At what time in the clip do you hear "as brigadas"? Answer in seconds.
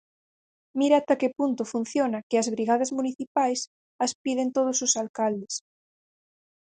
2.41-2.93